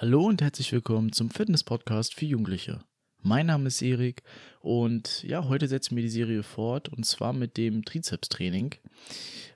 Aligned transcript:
Hallo 0.00 0.26
und 0.26 0.42
herzlich 0.42 0.70
willkommen 0.70 1.10
zum 1.10 1.28
Fitness-Podcast 1.28 2.14
für 2.14 2.24
Jugendliche. 2.24 2.78
Mein 3.20 3.46
Name 3.46 3.66
ist 3.66 3.82
Erik 3.82 4.22
und 4.60 5.24
ja, 5.24 5.48
heute 5.48 5.66
setzen 5.66 5.96
wir 5.96 6.04
die 6.04 6.08
Serie 6.08 6.44
fort 6.44 6.88
und 6.88 7.04
zwar 7.04 7.32
mit 7.32 7.56
dem 7.56 7.84
Trizeps-Training. 7.84 8.76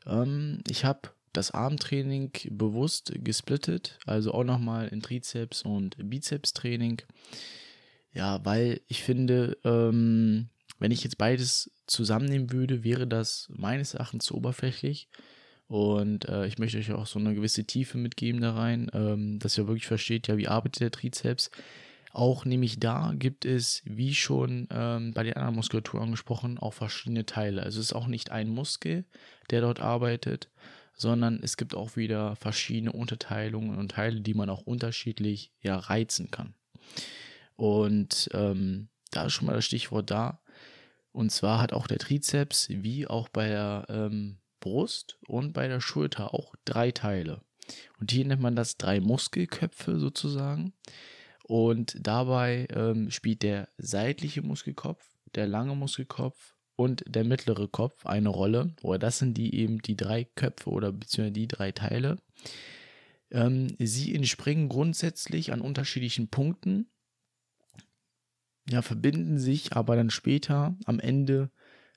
Ähm, 0.05 0.59
ich 0.69 0.85
habe 0.85 1.11
das 1.33 1.53
Armtraining 1.53 2.33
bewusst 2.51 3.13
gesplittet, 3.23 4.01
also 4.05 4.35
auch 4.35 4.43
nochmal 4.43 4.89
in 4.89 5.01
Trizeps- 5.01 5.63
und 5.63 5.95
Bizeps-Training. 5.97 7.03
Ja, 8.13 8.45
weil 8.45 8.81
ich 8.89 9.05
finde, 9.05 9.57
ähm, 9.63 10.49
wenn 10.81 10.91
ich 10.91 11.05
jetzt 11.05 11.19
beides 11.19 11.71
zusammennehmen 11.87 12.51
würde, 12.51 12.83
wäre 12.83 13.07
das 13.07 13.47
meines 13.49 13.95
Erachtens 13.95 14.25
zu 14.25 14.35
oberflächlich. 14.35 15.09
Und 15.73 16.29
äh, 16.29 16.47
ich 16.47 16.59
möchte 16.59 16.77
euch 16.77 16.93
auch 16.93 17.07
so 17.07 17.19
eine 17.19 17.35
gewisse 17.35 17.65
Tiefe 17.65 17.97
mitgeben 17.97 18.43
da 18.43 18.53
rein, 18.53 18.91
ähm, 18.93 19.39
dass 19.39 19.57
ihr 19.57 19.67
wirklich 19.69 19.87
versteht, 19.87 20.29
ja, 20.29 20.37
wie 20.37 20.47
arbeitet 20.47 20.83
der 20.83 20.91
Trizeps. 20.91 21.51
Auch 22.13 22.45
nämlich 22.45 22.79
da 22.79 23.15
gibt 23.17 23.47
es, 23.47 23.81
wie 23.87 24.15
schon 24.15 24.69
ähm, 24.71 25.15
bei 25.15 25.23
der 25.23 25.39
anderen 25.39 25.55
Muskulatur 25.55 26.03
angesprochen, 26.03 26.59
auch 26.59 26.75
verschiedene 26.75 27.25
Teile. 27.25 27.63
Also 27.63 27.81
es 27.81 27.87
ist 27.87 27.93
auch 27.95 28.07
nicht 28.07 28.31
ein 28.31 28.51
Muskel, 28.51 29.07
der 29.49 29.63
dort 29.63 29.81
arbeitet, 29.81 30.51
sondern 30.93 31.41
es 31.43 31.57
gibt 31.57 31.75
auch 31.75 31.97
wieder 31.97 32.37
verschiedene 32.37 32.93
Unterteilungen 32.93 33.79
und 33.79 33.93
Teile, 33.93 34.21
die 34.21 34.35
man 34.35 34.51
auch 34.51 34.61
unterschiedlich 34.61 35.53
ja 35.63 35.79
reizen 35.79 36.31
kann. 36.31 36.53
Und 37.57 38.29
ähm, 38.35 38.91
da 39.11 39.25
ist 39.25 39.33
schon 39.33 39.47
mal 39.47 39.55
das 39.55 39.65
Stichwort 39.65 40.11
da. 40.11 40.43
Und 41.13 41.33
zwar 41.33 41.63
hat 41.63 41.73
auch 41.73 41.87
der 41.87 41.99
Trizeps, 41.99 42.69
wie 42.69 43.07
auch 43.07 43.31
bei 43.31 43.49
der 43.49 43.87
ähm, 43.89 44.37
Brust 44.63 45.19
und 45.27 45.53
bei 45.53 45.69
der 45.69 45.81
Schulter 45.81 46.33
auch 46.33 46.55
drei 46.65 46.91
Teile. 46.91 47.43
Und 48.01 48.11
hier 48.11 48.25
nennt 48.25 48.41
man 48.41 48.57
das 48.57 48.79
drei 48.79 49.01
Muskelköpfe 49.01 49.99
sozusagen. 49.99 50.73
Und 51.45 51.97
dabei 52.01 52.67
ähm, 52.75 53.11
spielt 53.11 53.43
der 53.43 53.69
seitliche 53.77 54.41
Muskelkopf, 54.41 55.05
der 55.35 55.47
lange 55.47 55.75
Muskelkopf 55.75 56.55
und 56.77 57.05
der 57.07 57.25
mittlere 57.25 57.69
Kopf 57.69 58.07
eine 58.07 58.31
Rolle. 58.31 58.75
Oder 58.83 58.99
das 58.99 59.19
sind 59.19 59.35
die 59.35 59.55
eben 59.55 59.83
die 59.83 59.97
drei 59.97 60.25
Köpfe 60.25 60.71
oder 60.71 60.93
beziehungsweise 60.93 61.33
die 61.33 61.49
drei 61.49 61.73
Teile. 61.73 62.17
Ähm, 63.31 63.75
sie 63.79 64.15
entspringen 64.15 64.69
grundsätzlich 64.69 65.53
an 65.53 65.61
unterschiedlichen 65.61 66.29
Punkten, 66.29 66.89
ja, 68.71 68.81
verbinden 68.81 69.39
sich 69.39 69.73
aber 69.73 69.97
dann 69.97 70.11
später 70.11 70.77
am 70.85 71.01
Ende 71.01 71.51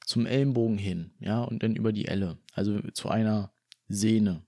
zum 0.06 0.26
Ellenbogen 0.26 0.78
hin, 0.78 1.12
ja, 1.20 1.44
und 1.44 1.64
dann 1.64 1.76
über 1.76 1.92
die 1.92 2.08
Elle, 2.08 2.38
also 2.54 2.80
zu 2.94 3.10
einer 3.10 3.52
Sehne. 3.88 4.46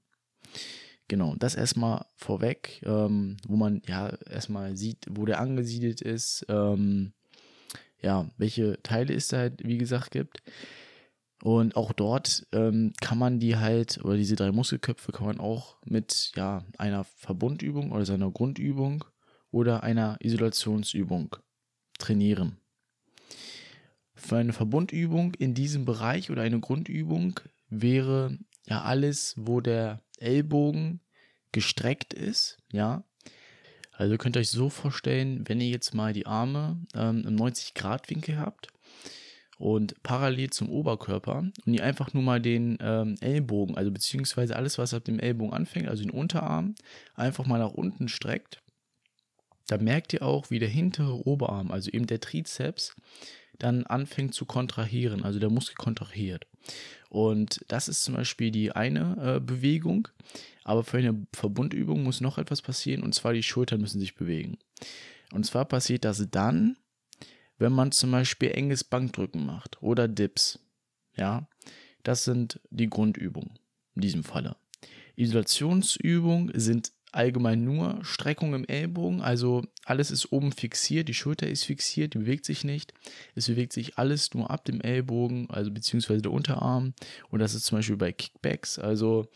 Genau, 1.07 1.35
das 1.35 1.55
erstmal 1.55 2.05
vorweg, 2.15 2.81
ähm, 2.85 3.37
wo 3.47 3.55
man 3.55 3.81
ja 3.87 4.09
erstmal 4.29 4.75
sieht, 4.75 5.05
wo 5.09 5.25
der 5.25 5.39
angesiedelt 5.39 6.01
ist, 6.01 6.45
ähm, 6.49 7.13
ja, 8.01 8.29
welche 8.37 8.81
Teile 8.83 9.13
es 9.13 9.29
da 9.29 9.37
halt, 9.37 9.65
wie 9.65 9.77
gesagt, 9.77 10.11
gibt. 10.11 10.41
Und 11.43 11.75
auch 11.75 11.93
dort 11.93 12.47
ähm, 12.51 12.93
kann 12.99 13.17
man 13.17 13.39
die 13.39 13.55
halt, 13.57 14.03
oder 14.03 14.17
diese 14.17 14.35
drei 14.35 14.51
Muskelköpfe 14.51 15.11
kann 15.11 15.27
man 15.27 15.39
auch 15.39 15.77
mit 15.85 16.31
ja, 16.35 16.65
einer 16.77 17.03
Verbundübung 17.03 17.91
oder 17.91 18.05
seiner 18.05 18.31
Grundübung 18.31 19.05
oder 19.51 19.83
einer 19.83 20.17
Isolationsübung 20.19 21.35
trainieren. 21.99 22.57
Für 24.17 24.37
eine 24.37 24.51
Verbundübung 24.51 25.33
in 25.35 25.53
diesem 25.53 25.85
Bereich 25.85 26.31
oder 26.31 26.41
eine 26.41 26.59
Grundübung 26.59 27.39
wäre 27.69 28.37
ja 28.65 28.81
alles, 28.81 29.35
wo 29.37 29.61
der 29.61 30.01
Ellbogen 30.17 31.01
gestreckt 31.51 32.13
ist, 32.13 32.57
ja. 32.71 33.03
Also 33.91 34.17
könnt 34.17 34.35
ihr 34.35 34.41
euch 34.41 34.49
so 34.49 34.69
vorstellen, 34.69 35.43
wenn 35.47 35.61
ihr 35.61 35.69
jetzt 35.69 35.93
mal 35.93 36.13
die 36.13 36.27
Arme 36.27 36.79
ähm, 36.93 37.25
im 37.27 37.35
90-Grad-Winkel 37.35 38.37
habt 38.37 38.67
und 39.57 40.01
parallel 40.03 40.49
zum 40.51 40.69
Oberkörper 40.69 41.49
und 41.65 41.73
ihr 41.73 41.83
einfach 41.83 42.13
nur 42.13 42.21
mal 42.23 42.41
den 42.41 42.77
ähm, 42.81 43.15
Ellbogen, 43.21 43.75
also 43.75 43.91
beziehungsweise 43.91 44.55
alles, 44.55 44.77
was 44.77 44.93
ab 44.93 45.05
dem 45.05 45.19
Ellbogen 45.19 45.53
anfängt, 45.53 45.87
also 45.87 46.03
den 46.03 46.11
Unterarm, 46.11 46.75
einfach 47.15 47.45
mal 47.45 47.59
nach 47.59 47.71
unten 47.71 48.07
streckt, 48.07 48.61
dann 49.67 49.83
merkt 49.83 50.13
ihr 50.13 50.21
auch, 50.21 50.49
wie 50.49 50.59
der 50.59 50.69
hintere 50.69 51.27
Oberarm, 51.27 51.71
also 51.71 51.89
eben 51.91 52.07
der 52.07 52.19
Trizeps, 52.19 52.95
dann 53.59 53.85
anfängt 53.85 54.33
zu 54.33 54.45
kontrahieren, 54.45 55.23
also 55.23 55.39
der 55.39 55.49
Muskel 55.49 55.75
kontrahiert. 55.75 56.45
Und 57.09 57.63
das 57.67 57.87
ist 57.87 58.03
zum 58.03 58.15
Beispiel 58.15 58.51
die 58.51 58.71
eine 58.71 59.35
äh, 59.35 59.39
Bewegung, 59.39 60.07
aber 60.63 60.83
für 60.83 60.97
eine 60.97 61.25
Verbundübung 61.33 62.03
muss 62.03 62.21
noch 62.21 62.37
etwas 62.37 62.61
passieren 62.61 63.03
und 63.03 63.15
zwar 63.15 63.33
die 63.33 63.43
Schultern 63.43 63.81
müssen 63.81 63.99
sich 63.99 64.15
bewegen. 64.15 64.57
Und 65.33 65.45
zwar 65.45 65.65
passiert 65.65 66.05
das 66.05 66.25
dann, 66.29 66.77
wenn 67.57 67.71
man 67.71 67.91
zum 67.91 68.11
Beispiel 68.11 68.51
enges 68.51 68.83
Bankdrücken 68.83 69.45
macht 69.45 69.81
oder 69.81 70.07
Dips. 70.07 70.59
Ja, 71.15 71.47
das 72.03 72.23
sind 72.23 72.59
die 72.69 72.89
Grundübungen 72.89 73.57
in 73.95 74.01
diesem 74.01 74.23
Falle. 74.23 74.55
Isolationsübungen 75.15 76.51
sind 76.53 76.91
allgemein 77.17 77.63
nur 77.63 77.99
Streckung 78.03 78.53
im 78.53 78.65
Ellbogen, 78.65 79.21
also 79.21 79.65
alles 79.85 80.11
ist 80.11 80.31
oben 80.31 80.51
fixiert, 80.51 81.09
die 81.09 81.13
Schulter 81.13 81.47
ist 81.47 81.65
fixiert, 81.65 82.13
die 82.13 82.19
bewegt 82.19 82.45
sich 82.45 82.63
nicht. 82.63 82.93
Es 83.35 83.47
bewegt 83.47 83.73
sich 83.73 83.97
alles 83.97 84.33
nur 84.33 84.49
ab 84.51 84.65
dem 84.65 84.81
Ellbogen, 84.81 85.49
also 85.49 85.71
beziehungsweise 85.71 86.21
der 86.21 86.31
Unterarm. 86.31 86.93
Und 87.29 87.39
das 87.39 87.55
ist 87.55 87.65
zum 87.65 87.79
Beispiel 87.79 87.97
bei 87.97 88.11
Kickbacks, 88.11 88.79
also 88.79 89.27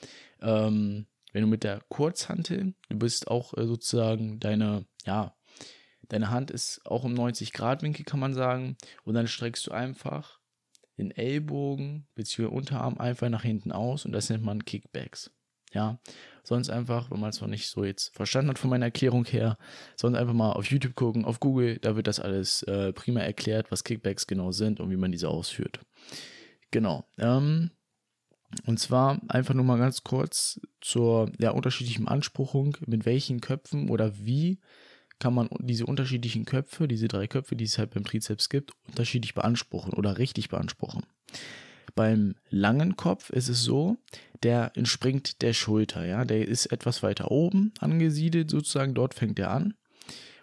ähm, 0.41 1.07
wenn 1.33 1.41
du 1.41 1.47
mit 1.47 1.63
der 1.63 1.81
Kurzhantel, 1.89 2.73
du 2.89 2.97
bist 2.97 3.27
auch 3.27 3.57
äh, 3.57 3.65
sozusagen 3.65 4.39
deine, 4.39 4.85
ja, 5.05 5.35
deine 6.09 6.29
Hand 6.29 6.51
ist 6.51 6.85
auch 6.85 7.05
im 7.05 7.13
90 7.13 7.53
Grad 7.53 7.83
Winkel, 7.83 8.05
kann 8.05 8.19
man 8.19 8.33
sagen, 8.33 8.77
und 9.03 9.15
dann 9.15 9.27
streckst 9.27 9.67
du 9.67 9.71
einfach 9.71 10.39
den 10.97 11.11
Ellbogen 11.11 12.07
bzw. 12.15 12.45
Unterarm 12.45 12.97
einfach 12.97 13.29
nach 13.29 13.43
hinten 13.43 13.71
aus 13.71 14.05
und 14.05 14.11
das 14.11 14.29
nennt 14.29 14.43
man 14.43 14.65
Kickbacks. 14.65 15.31
Ja, 15.73 15.99
sonst 16.43 16.69
einfach, 16.69 17.11
wenn 17.11 17.19
man 17.19 17.29
es 17.29 17.39
noch 17.39 17.47
nicht 17.47 17.67
so 17.67 17.85
jetzt 17.85 18.13
verstanden 18.15 18.49
hat 18.49 18.59
von 18.59 18.69
meiner 18.69 18.85
Erklärung 18.85 19.25
her, 19.25 19.57
sonst 19.95 20.17
einfach 20.17 20.33
mal 20.33 20.51
auf 20.51 20.65
YouTube 20.65 20.95
gucken, 20.95 21.23
auf 21.23 21.39
Google, 21.39 21.77
da 21.79 21.95
wird 21.95 22.07
das 22.07 22.19
alles 22.19 22.63
äh, 22.63 22.91
prima 22.93 23.21
erklärt, 23.21 23.71
was 23.71 23.83
Kickbacks 23.83 24.27
genau 24.27 24.51
sind 24.51 24.79
und 24.79 24.89
wie 24.89 24.97
man 24.97 25.11
diese 25.11 25.29
ausführt. 25.29 25.79
Genau. 26.71 27.05
Ähm, 27.17 27.71
und 28.65 28.79
zwar 28.79 29.21
einfach 29.29 29.53
nur 29.53 29.63
mal 29.63 29.77
ganz 29.77 30.03
kurz 30.03 30.59
zur 30.81 31.31
ja, 31.39 31.51
unterschiedlichen 31.51 32.07
Anspruchung, 32.07 32.77
mit 32.85 33.05
welchen 33.05 33.39
Köpfen 33.39 33.89
oder 33.89 34.17
wie 34.17 34.59
kann 35.19 35.33
man 35.33 35.49
diese 35.59 35.85
unterschiedlichen 35.85 36.45
Köpfe, 36.45 36.87
diese 36.87 37.07
drei 37.07 37.27
Köpfe, 37.27 37.55
die 37.55 37.65
es 37.65 37.77
halt 37.77 37.91
beim 37.91 38.03
Trizeps 38.03 38.49
gibt, 38.49 38.73
unterschiedlich 38.87 39.35
beanspruchen 39.35 39.93
oder 39.93 40.17
richtig 40.17 40.49
beanspruchen. 40.49 41.05
Beim 41.95 42.35
langen 42.49 42.95
Kopf 42.95 43.29
ist 43.29 43.49
es 43.49 43.63
so, 43.63 43.97
der 44.43 44.71
entspringt 44.75 45.41
der 45.41 45.53
Schulter, 45.53 46.05
ja, 46.05 46.25
der 46.25 46.47
ist 46.47 46.67
etwas 46.67 47.03
weiter 47.03 47.31
oben 47.31 47.73
angesiedelt 47.79 48.49
sozusagen, 48.49 48.93
dort 48.93 49.13
fängt 49.13 49.39
er 49.39 49.51
an. 49.51 49.75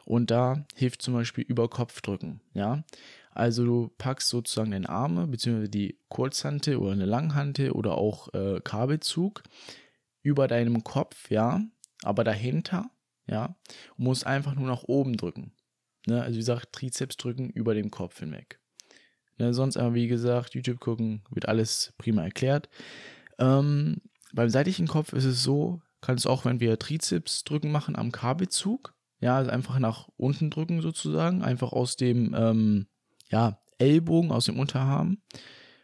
Und 0.04 0.30
da 0.30 0.64
hilft 0.74 1.02
zum 1.02 1.14
Beispiel 1.14 1.44
Überkopfdrücken, 1.44 2.40
ja. 2.54 2.84
Also 3.30 3.64
du 3.64 3.90
packst 3.98 4.28
sozusagen 4.28 4.72
deine 4.72 4.88
Arme, 4.88 5.26
beziehungsweise 5.26 5.68
die 5.68 5.98
Kurzhante 6.08 6.80
oder 6.80 6.92
eine 6.92 7.04
Langhante 7.04 7.72
oder 7.72 7.96
auch 7.96 8.32
äh, 8.34 8.60
Kabelzug 8.64 9.42
über 10.22 10.48
deinem 10.48 10.82
Kopf, 10.82 11.30
ja, 11.30 11.62
aber 12.02 12.24
dahinter, 12.24 12.90
ja, 13.26 13.56
und 13.96 14.04
musst 14.04 14.26
einfach 14.26 14.54
nur 14.54 14.66
nach 14.66 14.84
oben 14.84 15.16
drücken. 15.16 15.52
Ne? 16.06 16.22
Also 16.22 16.34
wie 16.34 16.40
gesagt, 16.40 16.72
Trizeps 16.72 17.16
drücken 17.16 17.50
über 17.50 17.74
dem 17.74 17.90
Kopf 17.90 18.18
hinweg. 18.18 18.58
Ne, 19.38 19.54
sonst 19.54 19.76
aber, 19.76 19.94
wie 19.94 20.08
gesagt, 20.08 20.54
YouTube 20.54 20.80
gucken, 20.80 21.22
wird 21.30 21.48
alles 21.48 21.94
prima 21.96 22.22
erklärt. 22.22 22.68
Ähm, 23.38 24.02
beim 24.32 24.50
seitlichen 24.50 24.88
Kopf 24.88 25.12
ist 25.12 25.24
es 25.24 25.42
so, 25.42 25.80
kannst 26.00 26.26
auch, 26.26 26.44
wenn 26.44 26.60
wir 26.60 26.78
Trizeps 26.78 27.44
drücken 27.44 27.70
machen 27.70 27.96
am 27.96 28.12
Kabelzug, 28.12 28.94
ja, 29.20 29.36
also 29.36 29.50
einfach 29.50 29.78
nach 29.78 30.08
unten 30.16 30.50
drücken 30.50 30.82
sozusagen, 30.82 31.42
einfach 31.42 31.72
aus 31.72 31.96
dem, 31.96 32.34
ähm, 32.36 32.86
ja, 33.30 33.60
Ellbogen, 33.78 34.32
aus 34.32 34.46
dem 34.46 34.58
Unterarm 34.58 35.18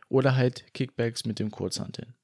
oder 0.09 0.35
halt 0.35 0.73
Kickbacks 0.75 1.25
mit 1.25 1.39
dem 1.39 1.53
Kurzhanteln. 1.53 2.15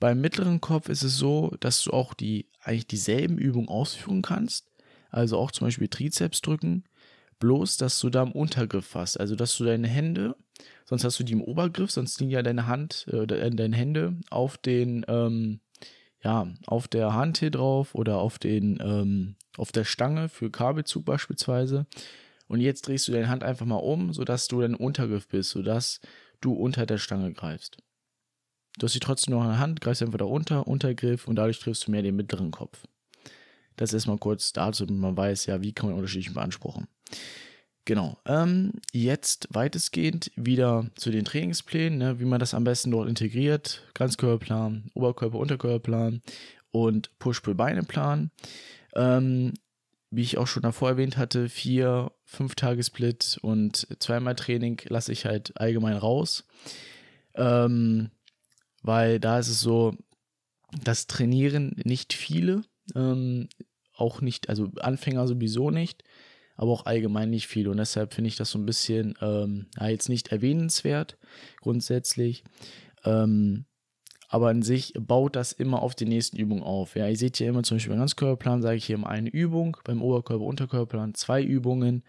Beim 0.00 0.20
mittleren 0.20 0.60
Kopf 0.60 0.88
ist 0.88 1.04
es 1.04 1.16
so, 1.16 1.54
dass 1.60 1.84
du 1.84 1.92
auch 1.92 2.14
die, 2.14 2.48
eigentlich 2.60 2.88
dieselben 2.88 3.38
Übungen 3.38 3.68
ausführen 3.68 4.22
kannst, 4.22 4.70
also 5.10 5.38
auch 5.38 5.50
zum 5.50 5.66
Beispiel 5.66 5.88
Trizeps 5.88 6.40
drücken, 6.40 6.84
bloß, 7.40 7.76
dass 7.78 7.98
du 8.00 8.10
da 8.10 8.22
im 8.22 8.32
Untergriff 8.32 8.94
hast. 8.94 9.18
Also, 9.18 9.34
dass 9.34 9.56
du 9.58 9.64
deine 9.64 9.88
Hände, 9.88 10.36
sonst 10.84 11.04
hast 11.04 11.18
du 11.18 11.24
die 11.24 11.32
im 11.32 11.42
Obergriff, 11.42 11.90
sonst 11.90 12.20
liegen 12.20 12.30
ja 12.30 12.42
deine 12.42 12.66
Hand, 12.68 13.06
äh, 13.10 13.26
deine 13.26 13.76
Hände 13.76 14.16
auf 14.30 14.56
den, 14.58 15.04
ähm, 15.08 15.60
ja, 16.22 16.46
auf 16.66 16.86
der 16.86 17.14
Hand 17.14 17.38
hier 17.38 17.50
drauf 17.50 17.94
oder 17.94 18.18
auf 18.18 18.38
den, 18.38 18.78
ähm, 18.80 19.36
auf 19.56 19.72
der 19.72 19.84
Stange 19.84 20.28
für 20.28 20.50
Kabelzug 20.50 21.04
beispielsweise. 21.04 21.86
Und 22.46 22.60
jetzt 22.60 22.86
drehst 22.86 23.08
du 23.08 23.12
deine 23.12 23.28
Hand 23.28 23.44
einfach 23.44 23.66
mal 23.66 23.76
um, 23.76 24.12
sodass 24.12 24.48
du 24.48 24.60
dein 24.60 24.74
Untergriff 24.74 25.28
bist, 25.28 25.50
sodass 25.50 26.00
du 26.40 26.52
unter 26.52 26.84
der 26.86 26.98
Stange 26.98 27.32
greifst. 27.32 27.78
Du 28.78 28.86
hast 28.86 28.92
sie 28.92 29.00
trotzdem 29.00 29.34
noch 29.34 29.42
in 29.42 29.48
der 29.48 29.58
Hand, 29.58 29.80
greifst 29.80 30.02
einfach 30.02 30.18
da 30.18 30.24
unter, 30.24 30.66
Untergriff 30.66 31.28
und 31.28 31.36
dadurch 31.36 31.58
triffst 31.60 31.86
du 31.86 31.90
mehr 31.90 32.02
den 32.02 32.16
mittleren 32.16 32.50
Kopf. 32.50 32.84
das 33.76 33.94
erstmal 33.94 34.18
kurz 34.18 34.52
dazu, 34.52 34.84
damit 34.84 35.00
man 35.00 35.16
weiß, 35.16 35.46
ja, 35.46 35.62
wie 35.62 35.72
kann 35.72 35.88
man 35.88 35.96
unterschiedlich 35.98 36.34
beanspruchen. 36.34 36.86
Genau. 37.84 38.18
Ähm, 38.26 38.74
jetzt 38.92 39.48
weitestgehend 39.50 40.30
wieder 40.36 40.90
zu 40.94 41.10
den 41.10 41.24
Trainingsplänen, 41.24 41.98
ne, 41.98 42.20
wie 42.20 42.24
man 42.24 42.38
das 42.38 42.54
am 42.54 42.64
besten 42.64 42.90
dort 42.90 43.08
integriert. 43.08 43.82
Ganzkörperplan, 43.94 44.90
Oberkörper, 44.94 45.38
Unterkörperplan 45.38 46.22
und 46.70 47.10
Push-Pull-Beine-Plan. 47.18 48.30
Ähm, 48.94 49.54
wie 50.10 50.22
ich 50.22 50.38
auch 50.38 50.46
schon 50.46 50.62
davor 50.62 50.90
erwähnt 50.90 51.16
hatte, 51.16 51.48
vier, 51.48 52.12
fünf 52.24 52.54
Tage 52.54 52.82
Split 52.82 53.38
und 53.42 53.86
zweimal 54.00 54.34
Training 54.34 54.80
lasse 54.88 55.12
ich 55.12 55.24
halt 55.24 55.58
allgemein 55.58 55.96
raus. 55.96 56.46
Ähm, 57.34 58.10
weil 58.82 59.20
da 59.20 59.38
ist 59.38 59.48
es 59.48 59.60
so, 59.60 59.94
das 60.84 61.06
trainieren 61.06 61.76
nicht 61.84 62.12
viele, 62.12 62.62
ähm, 62.94 63.48
auch 63.94 64.20
nicht, 64.20 64.48
also 64.48 64.70
Anfänger 64.80 65.28
sowieso 65.28 65.70
nicht, 65.70 66.02
aber 66.60 66.72
auch 66.72 66.84
allgemein 66.84 67.30
nicht 67.30 67.46
viele. 67.46 67.70
Und 67.70 67.78
deshalb 67.78 68.12
finde 68.12 68.28
ich 68.28 68.36
das 68.36 68.50
so 68.50 68.58
ein 68.58 68.66
bisschen, 68.66 69.14
ähm, 69.22 69.68
ja, 69.78 69.88
jetzt 69.88 70.10
nicht 70.10 70.28
erwähnenswert 70.28 71.16
grundsätzlich. 71.62 72.44
Ähm, 73.02 73.64
aber 74.28 74.50
an 74.50 74.60
sich 74.60 74.92
baut 75.00 75.36
das 75.36 75.52
immer 75.52 75.80
auf 75.80 75.94
die 75.94 76.04
nächsten 76.04 76.36
Übungen 76.36 76.62
auf. 76.62 76.96
Ja, 76.96 77.08
ihr 77.08 77.16
seht 77.16 77.38
hier 77.38 77.48
immer 77.48 77.62
zum 77.62 77.76
Beispiel 77.78 77.92
beim 77.92 78.00
Ganzkörperplan, 78.00 78.60
sage 78.60 78.76
ich 78.76 78.84
hier 78.84 78.96
immer 78.96 79.08
eine 79.08 79.30
Übung, 79.30 79.78
beim 79.84 80.02
Oberkörper-Unterkörperplan 80.02 81.14
zwei 81.14 81.42
Übungen, 81.42 82.04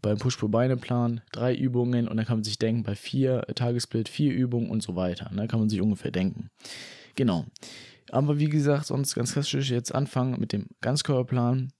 beim 0.00 0.16
Push-Pull-Beine-Plan 0.16 1.22
drei 1.32 1.56
Übungen 1.56 2.06
und 2.06 2.18
dann 2.18 2.24
kann 2.24 2.36
man 2.36 2.44
sich 2.44 2.60
denken, 2.60 2.84
bei 2.84 2.94
vier 2.94 3.40
Tagessplit 3.52 4.08
vier 4.08 4.32
Übungen 4.32 4.70
und 4.70 4.80
so 4.80 4.94
weiter. 4.94 5.26
Da 5.30 5.42
ne, 5.42 5.48
kann 5.48 5.58
man 5.58 5.68
sich 5.68 5.80
ungefähr 5.80 6.12
denken. 6.12 6.50
Genau. 7.16 7.46
Aber 8.12 8.38
wie 8.38 8.48
gesagt, 8.48 8.86
sonst 8.86 9.16
ganz 9.16 9.32
klassisch 9.32 9.72
jetzt 9.72 9.92
anfangen 9.92 10.38
mit 10.38 10.52
dem 10.52 10.66
Ganzkörperplan. 10.82 11.72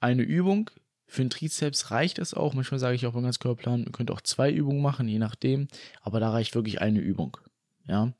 Eine 0.00 0.22
Übung. 0.22 0.70
Für 1.06 1.22
den 1.22 1.30
Trizeps 1.30 1.90
reicht 1.90 2.18
es 2.18 2.34
auch. 2.34 2.54
Manchmal 2.54 2.80
sage 2.80 2.96
ich 2.96 3.06
auch 3.06 3.12
beim 3.12 3.22
Ganzkörperplan, 3.22 3.84
ihr 3.84 3.92
könnt 3.92 4.10
auch 4.10 4.20
zwei 4.20 4.50
Übungen 4.50 4.82
machen, 4.82 5.08
je 5.08 5.18
nachdem. 5.18 5.68
Aber 6.02 6.20
da 6.20 6.30
reicht 6.30 6.54
wirklich 6.54 6.80
eine 6.80 7.00
Übung. 7.00 7.36
Ja, 7.88 8.12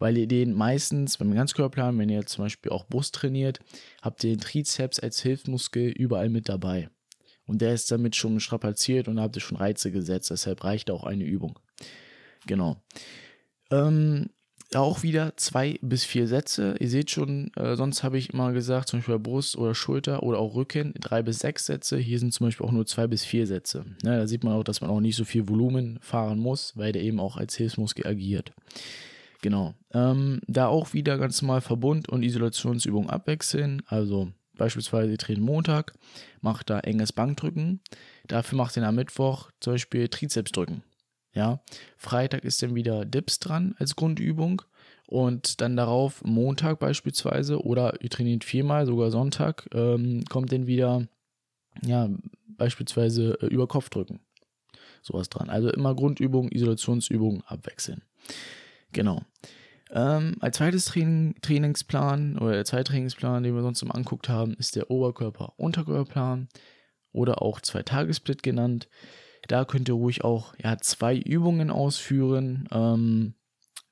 weil 0.00 0.18
ihr 0.18 0.26
den 0.26 0.52
meistens 0.52 1.16
beim 1.16 1.32
Ganzkörperplan, 1.32 1.96
wenn 1.96 2.08
ihr 2.08 2.26
zum 2.26 2.44
Beispiel 2.44 2.72
auch 2.72 2.88
Brust 2.88 3.14
trainiert, 3.14 3.60
habt 4.00 4.24
ihr 4.24 4.30
den 4.30 4.40
Trizeps 4.40 4.98
als 4.98 5.20
Hilfsmuskel 5.22 5.90
überall 5.90 6.28
mit 6.28 6.48
dabei. 6.48 6.90
Und 7.46 7.60
der 7.60 7.72
ist 7.72 7.90
damit 7.92 8.16
schon 8.16 8.40
strapaziert 8.40 9.06
und 9.06 9.16
da 9.16 9.22
habt 9.22 9.36
ihr 9.36 9.42
schon 9.42 9.58
Reize 9.58 9.92
gesetzt. 9.92 10.30
Deshalb 10.30 10.64
reicht 10.64 10.90
auch 10.90 11.04
eine 11.04 11.24
Übung. 11.24 11.58
Genau. 12.46 12.82
Ähm, 13.70 14.30
auch 14.80 15.02
wieder 15.02 15.36
zwei 15.36 15.78
bis 15.82 16.04
vier 16.04 16.26
Sätze. 16.26 16.74
Ihr 16.78 16.88
seht 16.88 17.10
schon, 17.10 17.50
äh, 17.56 17.76
sonst 17.76 18.02
habe 18.02 18.18
ich 18.18 18.32
immer 18.32 18.52
gesagt, 18.52 18.88
zum 18.88 19.00
Beispiel 19.00 19.18
bei 19.18 19.22
Brust 19.22 19.56
oder 19.56 19.74
Schulter 19.74 20.22
oder 20.22 20.38
auch 20.38 20.54
Rücken, 20.54 20.94
drei 21.00 21.22
bis 21.22 21.40
sechs 21.40 21.66
Sätze. 21.66 21.98
Hier 21.98 22.18
sind 22.18 22.32
zum 22.32 22.46
Beispiel 22.46 22.66
auch 22.66 22.72
nur 22.72 22.86
zwei 22.86 23.06
bis 23.06 23.24
vier 23.24 23.46
Sätze. 23.46 23.84
Ne, 24.02 24.16
da 24.16 24.26
sieht 24.26 24.44
man 24.44 24.54
auch, 24.54 24.64
dass 24.64 24.80
man 24.80 24.90
auch 24.90 25.00
nicht 25.00 25.16
so 25.16 25.24
viel 25.24 25.48
Volumen 25.48 25.98
fahren 26.00 26.38
muss, 26.38 26.76
weil 26.76 26.92
der 26.92 27.02
eben 27.02 27.20
auch 27.20 27.36
als 27.36 27.56
Hilfsmuskel 27.56 28.06
agiert. 28.06 28.52
Genau. 29.42 29.74
Ähm, 29.92 30.40
da 30.46 30.68
auch 30.68 30.94
wieder 30.94 31.18
ganz 31.18 31.42
normal 31.42 31.60
Verbund- 31.60 32.08
und 32.08 32.22
Isolationsübungen 32.22 33.10
abwechseln. 33.10 33.82
Also 33.86 34.28
beispielsweise 34.56 35.10
ihr 35.10 35.18
trainiert 35.18 35.44
Montag, 35.44 35.92
macht 36.40 36.70
da 36.70 36.80
enges 36.80 37.12
Bankdrücken. 37.12 37.80
Dafür 38.28 38.56
macht 38.56 38.76
ihr 38.76 38.86
am 38.86 38.94
Mittwoch 38.94 39.50
zum 39.60 39.74
Beispiel 39.74 40.08
Trizepsdrücken. 40.08 40.82
Ja, 41.34 41.60
Freitag 41.96 42.44
ist 42.44 42.62
dann 42.62 42.74
wieder 42.74 43.04
Dips 43.04 43.38
dran 43.38 43.74
als 43.78 43.96
Grundübung 43.96 44.62
und 45.06 45.60
dann 45.60 45.76
darauf 45.76 46.22
Montag 46.24 46.78
beispielsweise 46.78 47.62
oder 47.62 48.02
ihr 48.02 48.10
trainiert 48.10 48.44
viermal, 48.44 48.86
sogar 48.86 49.10
Sonntag, 49.10 49.68
ähm, 49.72 50.24
kommt 50.28 50.52
dann 50.52 50.66
wieder, 50.66 51.06
ja, 51.84 52.08
beispielsweise 52.56 53.38
äh, 53.40 53.46
über 53.46 53.66
Kopfdrücken. 53.66 54.20
Sowas 55.02 55.28
dran. 55.28 55.50
Also 55.50 55.70
immer 55.70 55.94
Grundübung, 55.94 56.50
Isolationsübung 56.50 57.42
abwechseln. 57.44 58.02
Genau. 58.92 59.22
Ähm, 59.90 60.36
als 60.40 60.56
zweites 60.58 60.84
Training, 60.86 61.34
Trainingsplan 61.42 62.38
oder 62.38 62.52
der 62.52 62.64
zweite 62.64 62.92
Trainingsplan, 62.92 63.42
den 63.42 63.54
wir 63.54 63.62
sonst 63.62 63.82
immer 63.82 63.94
anguckt 63.94 64.28
haben, 64.28 64.54
ist 64.54 64.76
der 64.76 64.90
Oberkörper-Unterkörperplan 64.90 66.48
oder 67.12 67.42
auch 67.42 67.60
Zwei-Tages-Split 67.60 68.42
genannt. 68.42 68.88
Da 69.48 69.64
könnt 69.64 69.88
ihr 69.88 69.94
ruhig 69.94 70.24
auch 70.24 70.54
ja, 70.62 70.78
zwei 70.78 71.16
Übungen 71.16 71.70
ausführen, 71.70 72.68
ähm, 72.72 73.34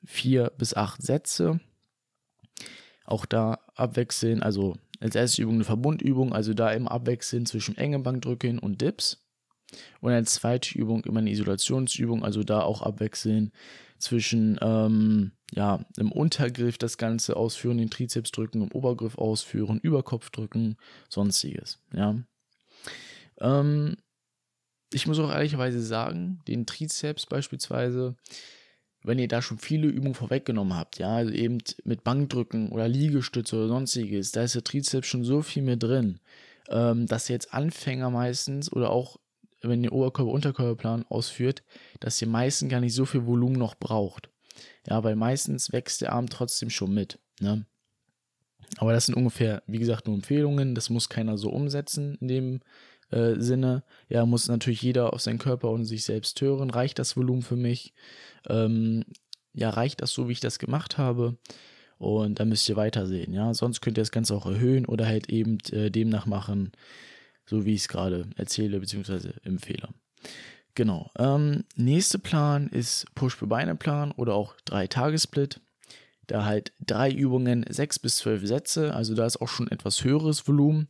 vier 0.05 0.53
bis 0.57 0.75
acht 0.75 1.03
Sätze. 1.03 1.61
Auch 3.05 3.27
da 3.27 3.59
abwechseln, 3.75 4.43
also 4.43 4.77
als 5.01 5.17
erste 5.17 5.43
Übung 5.43 5.57
eine 5.57 5.65
Verbundübung, 5.65 6.33
also 6.33 6.55
da 6.55 6.71
im 6.71 6.87
Abwechseln 6.87 7.47
zwischen 7.47 7.77
enge 7.77 7.99
Bankdrücken 7.99 8.59
und 8.59 8.81
Dips. 8.81 9.25
Und 10.01 10.13
als 10.13 10.35
zweite 10.35 10.77
Übung 10.79 11.05
immer 11.05 11.21
eine 11.21 11.31
Isolationsübung, 11.31 12.25
also 12.25 12.43
da 12.43 12.63
auch 12.63 12.83
abwechseln 12.83 13.53
zwischen 13.99 14.59
ähm, 14.61 15.33
ja, 15.53 15.85
im 15.97 16.13
Untergriff 16.13 16.79
das 16.79 16.99
Ganze 16.99 17.37
ausführen, 17.37 17.79
den 17.79 17.91
Trizeps 17.91 18.31
drücken, 18.31 18.63
im 18.63 18.73
Obergriff 18.73 19.19
ausführen, 19.19 19.79
Überkopf 19.81 20.31
drücken, 20.31 20.77
sonstiges. 21.09 21.79
Ja. 21.93 22.17
Ähm, 23.41 23.97
ich 24.93 25.07
muss 25.07 25.19
auch 25.19 25.31
ehrlicherweise 25.31 25.83
sagen, 25.83 26.41
den 26.49 26.67
Trizeps 26.67 27.27
beispielsweise, 27.27 28.17
wenn 29.03 29.19
ihr 29.19 29.29
da 29.29 29.41
schon 29.41 29.59
viele 29.59 29.89
Übungen 29.89 30.15
vorweggenommen 30.15 30.77
habt, 30.77 30.99
ja, 30.99 31.17
also 31.17 31.33
eben 31.33 31.59
mit 31.85 32.05
Bankdrücken 32.05 32.71
oder 32.71 32.89
Liegestütze 32.89 33.57
oder 33.57 33.69
sonstiges, 33.69 34.33
da 34.33 34.43
ist 34.43 34.55
der 34.55 34.65
Trizeps 34.65 35.07
schon 35.07 35.25
so 35.25 35.43
viel 35.43 35.63
mehr 35.63 35.77
drin, 35.77 36.21
ähm, 36.69 37.07
dass 37.07 37.29
jetzt 37.29 37.55
Anfänger 37.55 38.11
meistens 38.11 38.73
oder 38.73 38.91
auch 38.91 39.17
wenn 39.63 39.85
ihr 39.85 39.93
Oberkörper-Unterkörperplan 39.93 41.05
ausführt, 41.09 41.63
dass 42.01 42.21
ihr 42.21 42.29
meistens 42.29 42.71
gar 42.71 42.81
nicht 42.81 42.95
so 42.95 43.05
viel 43.05 43.27
Volumen 43.27 43.57
noch 43.57 43.75
braucht. 43.75 44.31
Ja, 44.89 45.05
weil 45.05 45.17
meistens 45.17 45.73
wächst 45.73 46.01
der 46.01 46.13
Arm 46.13 46.29
trotzdem 46.29 46.71
schon 46.71 46.95
mit. 46.95 47.19
Ne? 47.41 47.67
Aber 48.79 48.93
das 48.93 49.07
sind 49.07 49.15
ungefähr, 49.15 49.63
wie 49.67 49.79
gesagt, 49.79 50.07
nur 50.07 50.17
Empfehlungen. 50.17 50.75
Das 50.75 50.91
muss 50.91 51.09
keiner 51.09 51.37
so 51.37 51.51
umsetzen 51.51 52.17
in 52.21 52.29
dem 52.29 52.61
äh, 53.11 53.35
Sinne. 53.37 53.83
Ja, 54.09 54.27
muss 54.27 54.49
natürlich 54.49 54.83
jeder 54.83 55.13
auf 55.13 55.21
seinen 55.21 55.39
Körper 55.39 55.71
und 55.71 55.85
sich 55.85 56.05
selbst 56.05 56.41
hören. 56.41 56.71
Reicht 56.71 56.99
das 56.99 57.17
Volumen 57.17 57.43
für 57.43 57.57
mich? 57.57 57.95
Ähm, 58.49 59.05
ja, 59.53 59.71
reicht 59.71 60.03
das 60.03 60.13
so, 60.13 60.29
wie 60.29 60.33
ich 60.33 60.41
das 60.41 60.59
gemacht 60.59 60.99
habe? 60.99 61.37
Und 61.99 62.41
dann 62.41 62.49
müsst 62.49 62.69
ihr 62.69 62.77
weitersehen. 62.77 63.35
Ja, 63.35 63.53
sonst 63.53 63.81
könnt 63.81 63.99
ihr 63.99 64.03
das 64.03 64.11
Ganze 64.13 64.35
auch 64.35 64.47
erhöhen 64.47 64.87
oder 64.87 65.07
halt 65.07 65.29
eben 65.29 65.59
äh, 65.71 65.91
demnach 65.91 66.27
machen, 66.27 66.73
so 67.47 67.67
wie 67.67 67.75
ich 67.75 67.83
es 67.83 67.89
gerade 67.89 68.27
erzähle 68.37 68.81
bzw. 68.81 69.33
empfehle. 69.43 69.89
Genau. 70.75 71.11
Ähm, 71.19 71.65
nächste 71.77 72.19
Plan 72.19 72.69
ist 72.69 73.07
Push-Beine-Plan 73.15 74.13
oder 74.13 74.35
auch 74.35 74.55
Drei-Tage-Split. 74.65 75.61
Da 76.27 76.45
halt 76.45 76.73
drei 76.79 77.11
Übungen, 77.11 77.67
sechs 77.69 77.99
bis 77.99 78.17
zwölf 78.17 78.47
Sätze, 78.47 78.95
also 78.95 79.17
da 79.17 79.27
ist 79.27 79.41
auch 79.41 79.49
schon 79.49 79.69
etwas 79.69 80.05
höheres 80.05 80.47
Volumen. 80.47 80.87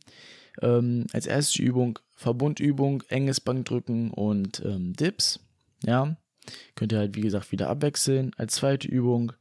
Ähm, 0.61 1.07
als 1.13 1.27
erste 1.27 1.61
Übung 1.61 1.99
Verbundübung, 2.15 3.03
enges 3.09 3.41
Bankdrücken 3.41 4.11
und 4.11 4.61
ähm, 4.65 4.93
Dips. 4.93 5.39
Ja, 5.83 6.15
könnt 6.75 6.91
ihr 6.91 6.99
halt 6.99 7.15
wie 7.15 7.21
gesagt 7.21 7.51
wieder 7.51 7.69
abwechseln. 7.69 8.31
Als 8.37 8.55
zweite 8.55 8.87
Übung 8.87 9.33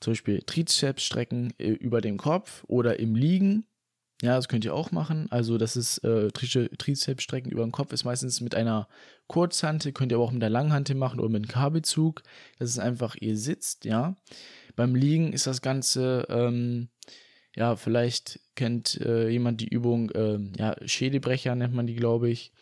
zum 0.00 0.12
Beispiel 0.12 0.42
Trizeps 0.42 1.02
strecken 1.02 1.52
äh, 1.58 1.70
über 1.70 2.00
dem 2.00 2.16
Kopf 2.16 2.64
oder 2.68 3.00
im 3.00 3.14
Liegen 3.14 3.64
ja, 4.20 4.34
das 4.34 4.48
könnt 4.48 4.64
ihr 4.64 4.74
auch 4.74 4.90
machen. 4.90 5.28
Also, 5.30 5.58
das 5.58 5.76
ist 5.76 5.98
äh, 5.98 6.30
Trizepsstrecken 6.32 7.52
über 7.52 7.62
den 7.62 7.70
Kopf, 7.70 7.92
ist 7.92 8.04
meistens 8.04 8.40
mit 8.40 8.56
einer 8.56 8.88
Kurzhantel, 9.28 9.92
könnt 9.92 10.10
ihr 10.10 10.16
aber 10.16 10.24
auch 10.24 10.32
mit 10.32 10.42
der 10.42 10.50
Langhantel 10.50 10.96
machen 10.96 11.20
oder 11.20 11.28
mit 11.28 11.42
einem 11.42 11.48
Kabelzug. 11.48 12.22
Das 12.58 12.70
ist 12.70 12.80
einfach, 12.80 13.14
ihr 13.20 13.36
sitzt, 13.36 13.84
ja. 13.84 14.16
Beim 14.74 14.96
Liegen 14.96 15.32
ist 15.32 15.46
das 15.46 15.62
Ganze, 15.62 16.26
ähm, 16.30 16.88
ja, 17.58 17.74
vielleicht 17.74 18.38
kennt 18.54 19.00
äh, 19.00 19.28
jemand 19.28 19.60
die 19.60 19.68
Übung, 19.68 20.10
äh, 20.10 20.38
ja, 20.56 20.76
Schädelbrecher 20.86 21.56
nennt 21.56 21.74
man 21.74 21.88
die, 21.88 21.96
glaube 21.96 22.30
ich. 22.30 22.52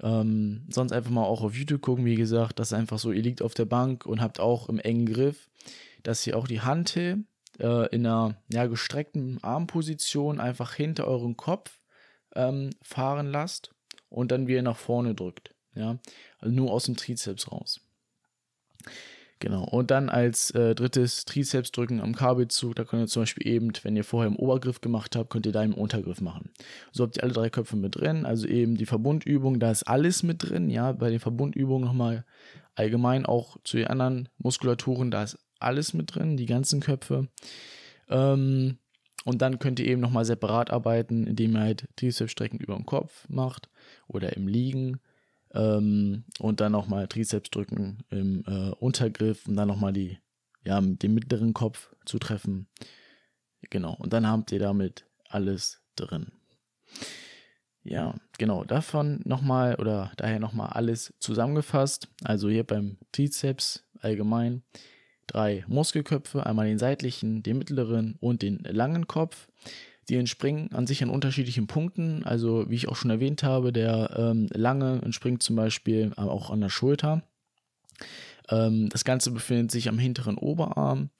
Ähm, 0.00 0.66
sonst 0.68 0.92
einfach 0.92 1.10
mal 1.10 1.24
auch 1.24 1.42
auf 1.42 1.56
YouTube 1.56 1.82
gucken, 1.82 2.04
wie 2.04 2.14
gesagt, 2.14 2.60
das 2.60 2.68
ist 2.68 2.72
einfach 2.78 3.00
so, 3.00 3.10
ihr 3.10 3.22
liegt 3.22 3.42
auf 3.42 3.54
der 3.54 3.64
Bank 3.64 4.06
und 4.06 4.20
habt 4.20 4.38
auch 4.38 4.68
im 4.68 4.78
engen 4.78 5.06
Griff, 5.06 5.48
dass 6.04 6.24
ihr 6.28 6.36
auch 6.36 6.46
die 6.46 6.60
Hantel 6.60 7.24
äh, 7.58 7.88
in 7.88 8.06
einer 8.06 8.36
ja, 8.52 8.66
gestreckten 8.66 9.42
Armposition 9.42 10.38
einfach 10.38 10.74
hinter 10.74 11.08
euren 11.08 11.36
Kopf 11.36 11.80
ähm, 12.36 12.70
fahren 12.82 13.26
lasst 13.26 13.72
und 14.10 14.30
dann 14.30 14.46
wieder 14.46 14.62
nach 14.62 14.76
vorne 14.76 15.16
drückt. 15.16 15.54
Ja, 15.74 15.98
also 16.38 16.54
nur 16.54 16.70
aus 16.72 16.84
dem 16.84 16.96
Trizeps 16.96 17.50
raus. 17.50 17.80
Genau. 19.38 19.64
Und 19.64 19.90
dann 19.90 20.08
als 20.08 20.50
äh, 20.52 20.74
drittes 20.74 21.26
Trizeps 21.26 21.70
drücken 21.70 22.00
am 22.00 22.14
Kabelzug. 22.14 22.74
Da 22.74 22.84
könnt 22.84 23.02
ihr 23.02 23.06
zum 23.06 23.22
Beispiel 23.22 23.46
eben, 23.46 23.70
wenn 23.82 23.94
ihr 23.94 24.04
vorher 24.04 24.28
im 24.30 24.36
Obergriff 24.36 24.80
gemacht 24.80 25.14
habt, 25.14 25.28
könnt 25.28 25.44
ihr 25.44 25.52
da 25.52 25.62
im 25.62 25.74
Untergriff 25.74 26.22
machen. 26.22 26.50
So 26.90 27.04
habt 27.04 27.18
ihr 27.18 27.22
alle 27.22 27.34
drei 27.34 27.50
Köpfe 27.50 27.76
mit 27.76 27.96
drin. 27.96 28.24
Also 28.24 28.46
eben 28.46 28.76
die 28.76 28.86
Verbundübung, 28.86 29.60
da 29.60 29.70
ist 29.70 29.82
alles 29.82 30.22
mit 30.22 30.48
drin. 30.48 30.70
Ja, 30.70 30.92
bei 30.92 31.10
den 31.10 31.20
Verbundübungen 31.20 31.86
nochmal 31.86 32.24
allgemein 32.74 33.26
auch 33.26 33.58
zu 33.62 33.76
den 33.76 33.88
anderen 33.88 34.28
Muskulaturen, 34.38 35.10
da 35.10 35.22
ist 35.22 35.38
alles 35.58 35.92
mit 35.92 36.14
drin, 36.14 36.36
die 36.36 36.46
ganzen 36.46 36.80
Köpfe. 36.80 37.28
Ähm, 38.08 38.78
Und 39.24 39.42
dann 39.42 39.58
könnt 39.58 39.80
ihr 39.80 39.86
eben 39.86 40.00
nochmal 40.00 40.24
separat 40.24 40.70
arbeiten, 40.70 41.26
indem 41.26 41.56
ihr 41.56 41.60
halt 41.60 41.88
Trizepsstrecken 41.96 42.60
über 42.60 42.76
den 42.76 42.86
Kopf 42.86 43.26
macht 43.28 43.68
oder 44.06 44.36
im 44.36 44.46
Liegen. 44.46 45.00
Ähm, 45.56 46.24
und 46.38 46.60
dann 46.60 46.72
nochmal 46.72 47.08
Trizeps 47.08 47.50
drücken 47.50 48.04
im 48.10 48.44
äh, 48.46 48.70
Untergriff, 48.78 49.46
um 49.48 49.56
dann 49.56 49.68
nochmal 49.68 49.92
die, 49.92 50.18
ja, 50.64 50.80
den 50.80 51.14
mittleren 51.14 51.54
Kopf 51.54 51.94
zu 52.04 52.18
treffen. 52.18 52.68
Genau. 53.70 53.94
Und 53.98 54.12
dann 54.12 54.26
habt 54.26 54.52
ihr 54.52 54.58
damit 54.58 55.06
alles 55.28 55.80
drin. 55.96 56.30
Ja, 57.82 58.14
genau, 58.38 58.64
davon 58.64 59.20
nochmal 59.24 59.76
oder 59.76 60.12
daher 60.16 60.40
nochmal 60.40 60.70
alles 60.70 61.14
zusammengefasst. 61.20 62.08
Also 62.24 62.48
hier 62.48 62.64
beim 62.64 62.98
Trizeps 63.12 63.84
allgemein 64.00 64.62
drei 65.26 65.64
Muskelköpfe, 65.68 66.44
einmal 66.46 66.66
den 66.66 66.78
seitlichen, 66.78 67.42
den 67.42 67.58
mittleren 67.58 68.16
und 68.20 68.42
den 68.42 68.58
langen 68.58 69.06
Kopf. 69.06 69.48
Die 70.08 70.16
entspringen 70.16 70.72
an 70.72 70.86
sich 70.86 71.02
an 71.02 71.10
unterschiedlichen 71.10 71.66
Punkten. 71.66 72.22
Also, 72.24 72.68
wie 72.68 72.76
ich 72.76 72.88
auch 72.88 72.96
schon 72.96 73.10
erwähnt 73.10 73.42
habe, 73.42 73.72
der 73.72 74.10
ähm, 74.16 74.48
lange 74.52 75.02
entspringt 75.02 75.42
zum 75.42 75.56
Beispiel 75.56 76.12
auch 76.16 76.50
an 76.50 76.60
der 76.60 76.68
Schulter. 76.68 77.22
Ähm, 78.48 78.88
das 78.88 79.04
Ganze 79.04 79.30
befindet 79.30 79.70
sich 79.70 79.88
am 79.88 79.98
hinteren 79.98 80.38
Oberarm. 80.38 81.10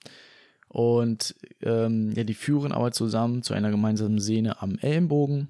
Und 0.69 1.35
ähm, 1.61 2.11
ja, 2.13 2.23
die 2.23 2.33
führen 2.33 2.71
aber 2.71 2.91
zusammen 2.91 3.41
zu 3.41 3.53
einer 3.53 3.71
gemeinsamen 3.71 4.19
Sehne 4.19 4.61
am 4.61 4.77
Ellenbogen. 4.79 5.49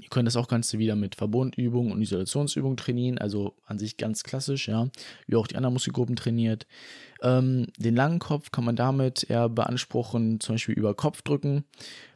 Ihr 0.00 0.08
könnt 0.08 0.26
das 0.26 0.36
auch 0.36 0.48
Ganze 0.48 0.78
wieder 0.78 0.96
mit 0.96 1.14
Verbundübungen 1.14 1.92
und 1.92 2.02
Isolationsübungen 2.02 2.76
trainieren, 2.76 3.18
also 3.18 3.54
an 3.66 3.78
sich 3.78 3.96
ganz 3.96 4.24
klassisch, 4.24 4.66
ja, 4.68 4.88
wie 5.26 5.36
auch 5.36 5.46
die 5.46 5.56
anderen 5.56 5.74
Muskelgruppen 5.74 6.16
trainiert. 6.16 6.66
Ähm, 7.22 7.66
den 7.78 7.94
langen 7.94 8.18
Kopf 8.18 8.50
kann 8.50 8.64
man 8.64 8.76
damit 8.76 9.30
eher 9.30 9.48
beanspruchen, 9.48 10.40
zum 10.40 10.56
Beispiel 10.56 10.74
über 10.74 10.94
Kopfdrücken, 10.94 11.64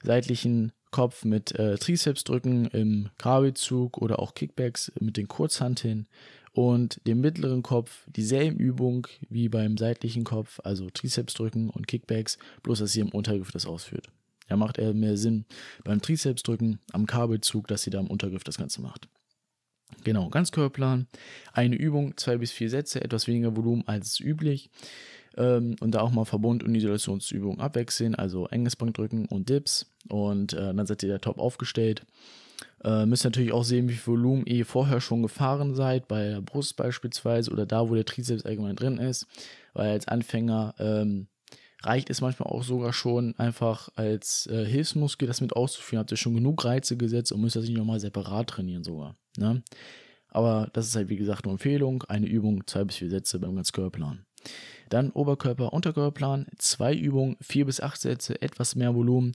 seitlichen 0.02 0.72
Kopf 0.90 1.24
mit 1.24 1.52
äh, 1.52 1.78
Trizepsdrücken 1.78 2.66
im 2.66 3.10
Kabelzug 3.18 3.98
oder 3.98 4.18
auch 4.18 4.34
Kickbacks 4.34 4.90
mit 5.00 5.16
den 5.16 5.28
Kurzhanteln 5.28 6.08
und 6.52 7.00
dem 7.06 7.20
mittleren 7.20 7.62
Kopf 7.62 8.04
dieselben 8.08 8.58
Übung 8.58 9.06
wie 9.28 9.48
beim 9.48 9.76
seitlichen 9.76 10.24
Kopf, 10.24 10.58
also 10.64 10.90
Trizepsdrücken 10.90 11.70
und 11.70 11.86
Kickbacks, 11.86 12.38
bloß 12.64 12.80
dass 12.80 12.96
ihr 12.96 13.04
im 13.04 13.10
Untergriff 13.10 13.52
das 13.52 13.66
ausführt. 13.66 14.08
Ja, 14.50 14.56
macht 14.56 14.78
eher 14.78 14.92
mehr 14.92 15.16
Sinn 15.16 15.44
beim 15.84 16.02
Trizepsdrücken 16.02 16.80
am 16.92 17.06
Kabelzug, 17.06 17.68
dass 17.68 17.82
sie 17.82 17.90
da 17.90 18.00
im 18.00 18.08
Untergriff 18.08 18.44
das 18.44 18.58
Ganze 18.58 18.82
macht. 18.82 19.08
Genau, 20.04 20.28
ganz 20.28 20.52
Körperplan. 20.52 21.06
Eine 21.52 21.76
Übung, 21.76 22.16
zwei 22.16 22.36
bis 22.36 22.52
vier 22.52 22.70
Sätze, 22.70 23.02
etwas 23.02 23.26
weniger 23.26 23.56
Volumen 23.56 23.86
als 23.86 24.20
üblich. 24.20 24.70
Ähm, 25.36 25.76
und 25.80 25.94
da 25.94 26.00
auch 26.00 26.10
mal 26.10 26.24
Verbund- 26.24 26.64
und 26.64 26.74
Isolationsübungen 26.74 27.60
abwechseln, 27.60 28.14
also 28.14 28.48
enges 28.48 28.76
Bankdrücken 28.76 29.26
und 29.26 29.48
Dips. 29.48 29.86
Und 30.08 30.52
äh, 30.52 30.74
dann 30.74 30.86
seid 30.86 31.02
ihr 31.02 31.08
da 31.08 31.18
top 31.18 31.38
aufgestellt. 31.38 32.04
Äh, 32.82 33.06
müsst 33.06 33.24
natürlich 33.24 33.52
auch 33.52 33.64
sehen, 33.64 33.88
wie 33.88 33.94
viel 33.94 34.14
Volumen 34.14 34.46
ihr 34.46 34.66
vorher 34.66 35.00
schon 35.00 35.22
gefahren 35.22 35.74
seid, 35.74 36.08
bei 36.08 36.30
der 36.30 36.40
Brust 36.40 36.76
beispielsweise 36.76 37.50
oder 37.50 37.66
da, 37.66 37.88
wo 37.88 37.94
der 37.94 38.04
Trizeps 38.06 38.44
allgemein 38.44 38.76
drin 38.76 38.98
ist. 38.98 39.26
Weil 39.74 39.90
als 39.90 40.08
Anfänger 40.08 40.74
ähm, 40.78 41.28
reicht 41.82 42.10
es 42.10 42.20
manchmal 42.20 42.50
auch 42.50 42.62
sogar 42.62 42.92
schon 42.92 43.34
einfach 43.38 43.88
als 43.94 44.46
äh, 44.46 44.64
Hilfsmuskel 44.64 45.26
das 45.26 45.40
mit 45.40 45.54
auszuführen. 45.54 46.00
Habt 46.00 46.10
ihr 46.10 46.16
schon 46.16 46.34
genug 46.34 46.64
Reize 46.64 46.96
gesetzt 46.96 47.32
und 47.32 47.40
müsst 47.40 47.56
das 47.56 47.64
nicht 47.64 47.76
nochmal 47.76 48.00
separat 48.00 48.48
trainieren 48.48 48.84
sogar. 48.84 49.16
Ne? 49.36 49.62
Aber 50.28 50.68
das 50.72 50.86
ist 50.86 50.96
halt 50.96 51.08
wie 51.08 51.16
gesagt 51.16 51.44
nur 51.44 51.52
Empfehlung. 51.52 52.04
Eine 52.04 52.26
Übung, 52.26 52.66
zwei 52.66 52.84
bis 52.84 52.96
vier 52.96 53.10
Sätze 53.10 53.38
beim 53.38 53.56
Ganzkörperplan. 53.56 54.24
Dann 54.88 55.10
Oberkörper, 55.10 55.72
Unterkörperplan, 55.72 56.46
zwei 56.56 56.94
Übungen, 56.94 57.36
vier 57.40 57.66
bis 57.66 57.80
acht 57.80 58.00
Sätze, 58.00 58.40
etwas 58.42 58.74
mehr 58.74 58.94
Volumen. 58.94 59.32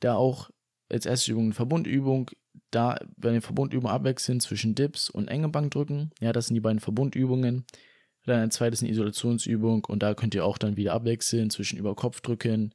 Da 0.00 0.14
auch 0.14 0.50
als 0.90 1.06
erste 1.06 1.32
Übung 1.32 1.44
eine 1.44 1.54
Verbundübung. 1.54 2.30
Da 2.70 2.98
bei 3.16 3.32
den 3.32 3.42
Verbundübungen 3.42 3.94
abwechseln 3.94 4.40
zwischen 4.40 4.74
Dips 4.74 5.10
und 5.10 5.28
enge 5.28 5.48
Bankdrücken. 5.48 6.12
Ja, 6.20 6.32
das 6.32 6.46
sind 6.46 6.54
die 6.54 6.60
beiden 6.60 6.80
Verbundübungen. 6.80 7.64
Dann 8.26 8.40
ein 8.40 8.50
zweites 8.50 8.82
eine 8.82 8.90
Isolationsübung 8.90 9.84
und 9.86 10.02
da 10.02 10.14
könnt 10.14 10.34
ihr 10.34 10.44
auch 10.44 10.58
dann 10.58 10.76
wieder 10.76 10.92
abwechseln 10.92 11.50
zwischen 11.50 11.78
Überkopfdrücken, 11.78 12.74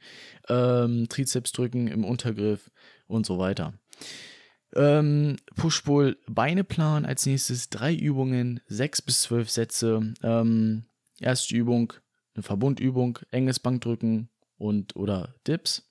ähm, 0.49 1.07
Trizepsdrücken 1.07 1.87
im 1.87 2.03
Untergriff 2.03 2.71
und 3.07 3.25
so 3.25 3.37
weiter. 3.37 3.73
Ähm, 4.75 5.37
Push-Pull 5.55 6.17
Beineplan 6.27 7.05
als 7.05 7.25
nächstes 7.25 7.69
drei 7.69 7.93
Übungen, 7.93 8.59
sechs 8.67 9.01
bis 9.01 9.21
zwölf 9.21 9.49
Sätze. 9.49 10.13
Ähm, 10.21 10.85
erste 11.19 11.55
Übung 11.55 11.93
eine 12.35 12.43
Verbundübung, 12.43 13.19
enges 13.31 13.59
Bankdrücken 13.59 14.29
und 14.57 14.95
oder 14.95 15.35
Dips. 15.47 15.89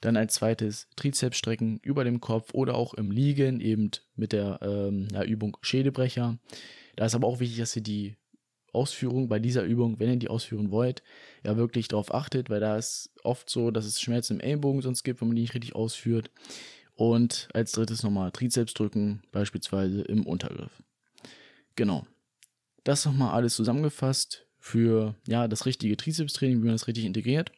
Dann 0.00 0.16
als 0.16 0.34
zweites 0.34 0.88
Trizepsstrecken 0.96 1.78
über 1.82 2.04
dem 2.04 2.20
Kopf 2.20 2.54
oder 2.54 2.74
auch 2.74 2.94
im 2.94 3.10
Liegen 3.10 3.60
eben 3.60 3.90
mit 4.14 4.32
der 4.32 4.60
ähm, 4.62 5.08
ja, 5.12 5.22
Übung 5.24 5.56
Schädelbrecher. 5.60 6.38
Da 6.96 7.04
ist 7.04 7.14
aber 7.14 7.26
auch 7.26 7.40
wichtig, 7.40 7.58
dass 7.58 7.76
ihr 7.76 7.82
die 7.82 8.16
Ausführung 8.72 9.28
bei 9.28 9.38
dieser 9.38 9.64
Übung, 9.64 9.98
wenn 9.98 10.10
ihr 10.10 10.16
die 10.16 10.28
ausführen 10.28 10.70
wollt, 10.70 11.02
ja 11.44 11.56
wirklich 11.56 11.88
darauf 11.88 12.14
achtet, 12.14 12.50
weil 12.50 12.60
da 12.60 12.76
ist 12.76 13.10
oft 13.22 13.48
so, 13.50 13.70
dass 13.70 13.84
es 13.84 14.00
Schmerzen 14.00 14.34
im 14.34 14.40
Ellenbogen 14.40 14.82
sonst 14.82 15.02
gibt, 15.02 15.20
wenn 15.20 15.28
man 15.28 15.36
die 15.36 15.42
nicht 15.42 15.54
richtig 15.54 15.74
ausführt. 15.74 16.30
Und 16.94 17.48
als 17.54 17.72
drittes 17.72 18.02
nochmal 18.02 18.30
Trizeps 18.30 18.74
drücken, 18.74 19.22
beispielsweise 19.32 20.02
im 20.02 20.26
Untergriff. 20.26 20.82
Genau. 21.74 22.06
Das 22.84 23.06
nochmal 23.06 23.32
alles 23.32 23.54
zusammengefasst 23.54 24.46
für 24.58 25.14
ja, 25.26 25.48
das 25.48 25.64
richtige 25.64 25.96
Trizeps-Training, 25.96 26.60
wie 26.60 26.66
man 26.66 26.74
das 26.74 26.88
richtig 26.88 27.06
integriert. 27.06 27.52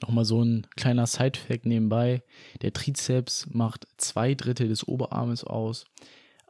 Nochmal 0.00 0.24
so 0.24 0.42
ein 0.42 0.66
kleiner 0.76 1.06
Side-Fact 1.06 1.66
nebenbei. 1.66 2.22
Der 2.62 2.72
Trizeps 2.72 3.46
macht 3.50 3.86
zwei 3.96 4.34
Drittel 4.34 4.68
des 4.68 4.86
Oberarmes 4.86 5.44
aus. 5.44 5.86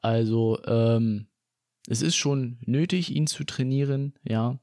Also 0.02 0.60
ähm, 0.66 1.26
es 1.88 2.02
ist 2.02 2.16
schon 2.16 2.58
nötig, 2.64 3.14
ihn 3.14 3.26
zu 3.26 3.44
trainieren, 3.44 4.14
ja. 4.22 4.58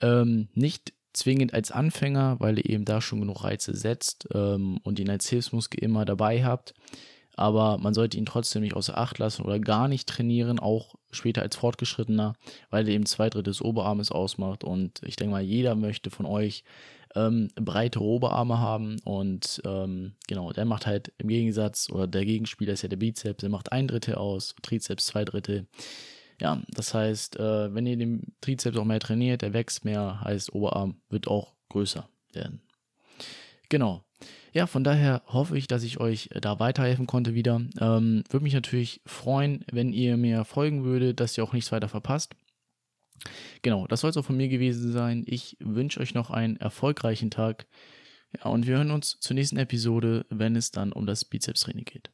Ähm, 0.00 0.48
nicht 0.54 0.92
zwingend 1.12 1.54
als 1.54 1.72
Anfänger, 1.72 2.36
weil 2.38 2.58
ihr 2.58 2.68
eben 2.68 2.84
da 2.84 3.00
schon 3.00 3.20
genug 3.20 3.42
Reize 3.42 3.74
setzt 3.74 4.28
ähm, 4.32 4.78
und 4.84 5.00
ihn 5.00 5.10
als 5.10 5.28
Hilfsmuskel 5.28 5.82
immer 5.82 6.04
dabei 6.04 6.44
habt. 6.44 6.74
Aber 7.34 7.78
man 7.78 7.94
sollte 7.94 8.18
ihn 8.18 8.26
trotzdem 8.26 8.62
nicht 8.62 8.74
außer 8.74 8.98
Acht 8.98 9.18
lassen 9.18 9.42
oder 9.42 9.58
gar 9.60 9.88
nicht 9.88 10.08
trainieren, 10.08 10.58
auch 10.58 10.96
später 11.10 11.42
als 11.42 11.56
Fortgeschrittener, 11.56 12.34
weil 12.70 12.86
er 12.86 12.94
eben 12.94 13.06
zwei 13.06 13.30
Drittel 13.30 13.44
des 13.44 13.62
Oberarmes 13.62 14.10
ausmacht. 14.10 14.64
Und 14.64 15.00
ich 15.04 15.16
denke 15.16 15.32
mal, 15.32 15.42
jeder 15.42 15.74
möchte 15.76 16.10
von 16.10 16.26
euch 16.26 16.64
ähm, 17.14 17.48
breite 17.54 18.00
Oberarme 18.00 18.58
haben. 18.58 18.96
Und 19.04 19.62
ähm, 19.64 20.14
genau, 20.26 20.52
der 20.52 20.64
macht 20.64 20.86
halt 20.86 21.12
im 21.18 21.28
Gegensatz, 21.28 21.90
oder 21.90 22.06
der 22.06 22.24
Gegenspieler 22.24 22.72
ist 22.72 22.82
ja 22.82 22.88
der 22.88 22.96
Bizeps, 22.96 23.40
der 23.40 23.50
macht 23.50 23.72
ein 23.72 23.86
Drittel 23.86 24.16
aus, 24.16 24.54
Trizeps 24.62 25.06
zwei 25.06 25.24
Drittel. 25.24 25.66
Ja, 26.40 26.62
das 26.68 26.94
heißt, 26.94 27.36
äh, 27.36 27.74
wenn 27.74 27.86
ihr 27.86 27.96
den 27.96 28.34
Trizeps 28.40 28.76
auch 28.76 28.84
mehr 28.84 29.00
trainiert, 29.00 29.42
der 29.42 29.52
wächst 29.52 29.84
mehr, 29.84 30.20
heißt 30.22 30.52
Oberarm 30.54 31.00
wird 31.08 31.26
auch 31.26 31.54
größer 31.68 32.08
werden. 32.32 32.62
Genau. 33.68 34.04
Ja, 34.52 34.66
von 34.66 34.82
daher 34.82 35.22
hoffe 35.26 35.58
ich, 35.58 35.66
dass 35.66 35.82
ich 35.82 36.00
euch 36.00 36.30
da 36.40 36.58
weiterhelfen 36.58 37.06
konnte 37.06 37.34
wieder. 37.34 37.60
Ähm, 37.80 38.24
Würde 38.30 38.44
mich 38.44 38.54
natürlich 38.54 39.02
freuen, 39.04 39.64
wenn 39.70 39.92
ihr 39.92 40.16
mir 40.16 40.44
folgen 40.44 40.84
würdet, 40.84 41.20
dass 41.20 41.36
ihr 41.36 41.44
auch 41.44 41.52
nichts 41.52 41.70
weiter 41.70 41.88
verpasst. 41.88 42.34
Genau, 43.62 43.86
das 43.86 44.00
soll 44.00 44.10
es 44.10 44.16
auch 44.16 44.24
von 44.24 44.36
mir 44.36 44.48
gewesen 44.48 44.92
sein. 44.92 45.24
Ich 45.26 45.56
wünsche 45.60 46.00
euch 46.00 46.14
noch 46.14 46.30
einen 46.30 46.56
erfolgreichen 46.56 47.30
Tag. 47.30 47.66
Ja, 48.36 48.50
und 48.50 48.66
wir 48.66 48.76
hören 48.76 48.90
uns 48.90 49.18
zur 49.20 49.34
nächsten 49.34 49.56
Episode, 49.56 50.24
wenn 50.30 50.56
es 50.56 50.70
dann 50.70 50.92
um 50.92 51.06
das 51.06 51.24
Bizeps-Training 51.24 51.84
geht. 51.84 52.06